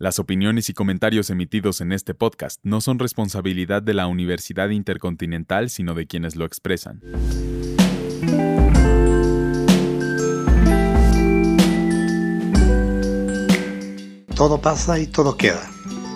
[0.00, 5.70] Las opiniones y comentarios emitidos en este podcast no son responsabilidad de la Universidad Intercontinental,
[5.70, 7.00] sino de quienes lo expresan.
[14.36, 15.68] Todo pasa y todo queda,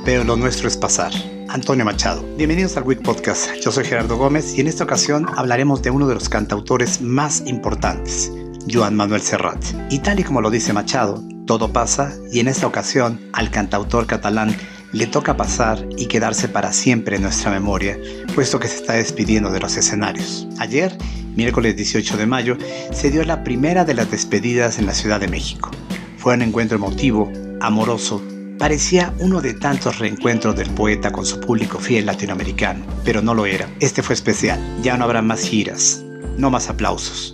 [0.05, 1.11] pero lo nuestro es pasar.
[1.49, 2.23] Antonio Machado.
[2.37, 3.51] Bienvenidos al Week Podcast.
[3.65, 7.43] Yo soy Gerardo Gómez y en esta ocasión hablaremos de uno de los cantautores más
[7.49, 8.31] importantes,
[8.73, 9.61] Joan Manuel Serrat.
[9.91, 14.07] Y tal y como lo dice Machado, todo pasa y en esta ocasión al cantautor
[14.07, 14.57] catalán
[14.93, 17.99] le toca pasar y quedarse para siempre en nuestra memoria,
[18.35, 20.47] puesto que se está despidiendo de los escenarios.
[20.59, 20.97] Ayer,
[21.35, 22.59] miércoles 18 de mayo,
[22.93, 25.71] se dio la primera de las despedidas en la Ciudad de México.
[26.19, 28.23] Fue un encuentro emotivo, amoroso,
[28.59, 33.47] parecía uno de tantos reencuentros del poeta con su público fiel latinoamericano, pero no lo
[33.47, 33.69] era.
[33.81, 34.61] Este fue especial.
[34.83, 36.05] Ya no habrá más giras,
[36.37, 37.33] no más aplausos,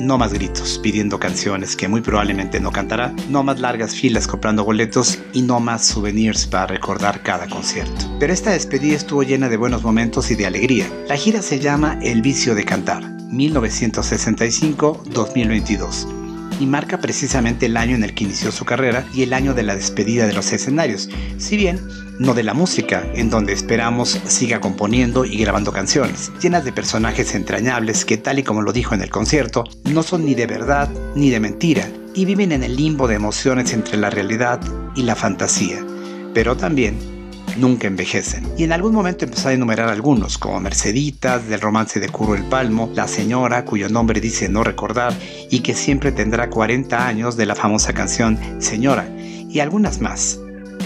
[0.00, 4.64] no más gritos pidiendo canciones que muy probablemente no cantará, no más largas filas comprando
[4.64, 8.06] boletos y no más souvenirs para recordar cada concierto.
[8.18, 10.86] Pero esta despedida estuvo llena de buenos momentos y de alegría.
[11.08, 16.15] La gira se llama El vicio de cantar, 1965-2022
[16.60, 19.62] y marca precisamente el año en el que inició su carrera y el año de
[19.62, 21.80] la despedida de los escenarios, si bien
[22.18, 27.34] no de la música, en donde esperamos siga componiendo y grabando canciones, llenas de personajes
[27.34, 30.88] entrañables que tal y como lo dijo en el concierto, no son ni de verdad
[31.14, 34.60] ni de mentira, y viven en el limbo de emociones entre la realidad
[34.94, 35.84] y la fantasía,
[36.32, 37.15] pero también
[37.58, 38.46] nunca envejecen.
[38.56, 42.44] Y en algún momento empezó a enumerar algunos, como Merceditas, del romance de Curro el
[42.44, 45.14] Palmo, La Señora, cuyo nombre dice no recordar,
[45.50, 50.40] y que siempre tendrá 40 años de la famosa canción Señora, y algunas más.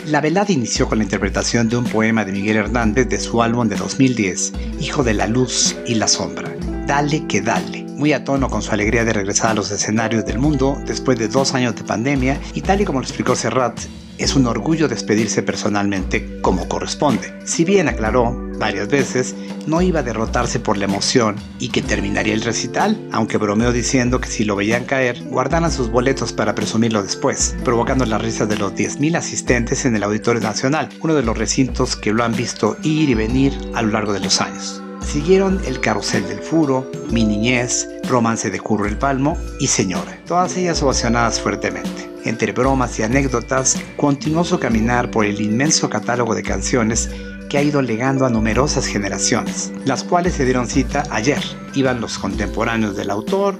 [0.07, 3.69] La velada inició con la interpretación de un poema de Miguel Hernández de su álbum
[3.69, 6.51] de 2010, Hijo de la Luz y la Sombra.
[6.87, 10.39] Dale que dale, muy a tono con su alegría de regresar a los escenarios del
[10.39, 13.79] mundo después de dos años de pandemia y tal y como lo explicó Serrat,
[14.21, 17.33] es un orgullo despedirse personalmente como corresponde.
[17.45, 19.35] Si bien aclaró varias veces,
[19.67, 24.21] no iba a derrotarse por la emoción y que terminaría el recital, aunque bromeó diciendo
[24.21, 28.59] que si lo veían caer, guardaran sus boletos para presumirlo después, provocando las risas de
[28.59, 32.77] los 10.000 asistentes en el Auditorio Nacional, uno de los recintos que lo han visto
[32.83, 34.83] ir y venir a lo largo de los años.
[35.01, 40.57] Siguieron El Carrusel del Furo, Mi Niñez, Romance de Curro el Palmo y Señora, todas
[40.57, 42.10] ellas ovacionadas fuertemente.
[42.25, 47.11] Entre bromas y anécdotas, continuó su caminar por el inmenso catálogo de canciones
[47.49, 51.43] que ha ido legando a numerosas generaciones, las cuales se dieron cita ayer.
[51.75, 53.59] Iban los contemporáneos del autor,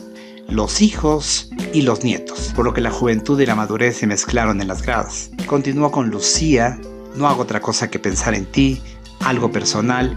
[0.49, 4.61] los hijos y los nietos, por lo que la juventud y la madurez se mezclaron
[4.61, 5.31] en las gradas.
[5.47, 6.79] Continuó con Lucía,
[7.17, 8.81] No hago otra cosa que pensar en ti,
[9.21, 10.15] algo personal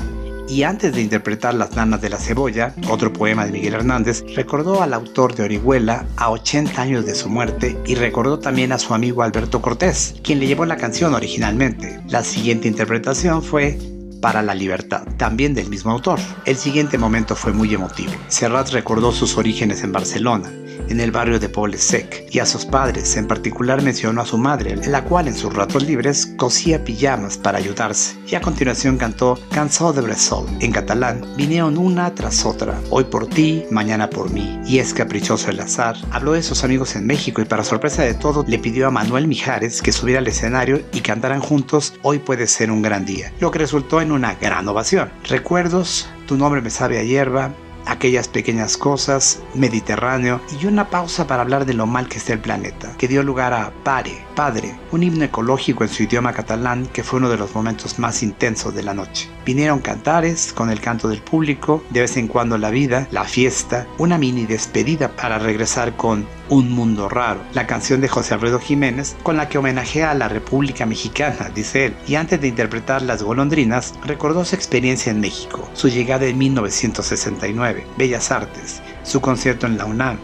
[0.48, 4.82] y antes de interpretar Las Nanas de la Cebolla, otro poema de Miguel Hernández, recordó
[4.82, 8.94] al autor de Orihuela a 80 años de su muerte y recordó también a su
[8.94, 12.00] amigo Alberto Cortés, quien le llevó la canción originalmente.
[12.10, 13.78] La siguiente interpretación fue
[14.24, 16.18] para la libertad, también del mismo autor.
[16.46, 18.14] El siguiente momento fue muy emotivo.
[18.30, 20.50] Serrat recordó sus orígenes en Barcelona,
[20.90, 24.38] en el barrio de Poble Sec, y a sus padres, en particular mencionó a su
[24.38, 29.40] madre, la cual en sus ratos libres cosía pijamas para ayudarse, y a continuación cantó
[29.52, 34.60] Cansado de Bressol, en catalán, vinieron una tras otra, hoy por ti, mañana por mí,
[34.66, 38.14] y es caprichoso el azar, habló de sus amigos en México y para sorpresa de
[38.14, 42.48] todos le pidió a Manuel Mijares que subiera al escenario y cantaran juntos Hoy puede
[42.48, 45.12] ser un gran día, lo que resultó en una gran ovación.
[45.28, 47.54] Recuerdos, tu nombre me sabe a hierba,
[47.86, 52.40] aquellas pequeñas cosas, Mediterráneo y una pausa para hablar de lo mal que está el
[52.40, 57.04] planeta, que dio lugar a Pare, Padre, un himno ecológico en su idioma catalán que
[57.04, 59.30] fue uno de los momentos más intensos de la noche.
[59.46, 63.88] Vinieron cantares con el canto del público, de vez en cuando la vida, la fiesta,
[63.98, 69.16] una mini despedida para regresar con Un Mundo Raro, la canción de José Alfredo Jiménez
[69.24, 73.24] con la que homenajea a la República Mexicana, dice él, y antes de interpretar Las
[73.24, 79.78] Golondrinas, recordó su experiencia en México, su llegada en 1969, Bellas Artes, su concierto en
[79.78, 80.18] la UNAM,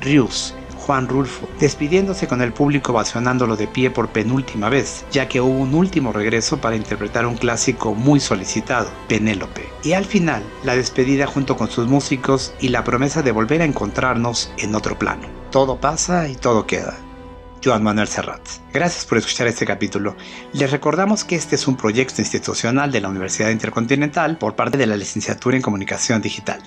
[0.00, 0.54] Rius,
[0.86, 5.58] Juan Rulfo, despidiéndose con el público vacionándolo de pie por penúltima vez, ya que hubo
[5.58, 9.68] un último regreso para interpretar un clásico muy solicitado, Penélope.
[9.82, 13.64] Y al final, la despedida junto con sus músicos y la promesa de volver a
[13.64, 15.26] encontrarnos en otro plano.
[15.50, 16.96] Todo pasa y todo queda.
[17.64, 18.42] Joan Manuel Serrat.
[18.72, 20.14] Gracias por escuchar este capítulo.
[20.52, 24.86] Les recordamos que este es un proyecto institucional de la Universidad Intercontinental por parte de
[24.86, 26.62] la Licenciatura en Comunicación Digital.